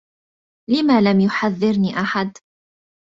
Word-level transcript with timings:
لم 0.69 0.91
لم 1.07 1.19
يحذّرني 1.19 2.01
أحد؟ 2.01 2.37